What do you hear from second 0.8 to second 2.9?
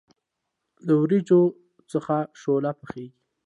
له وریجو څخه شوله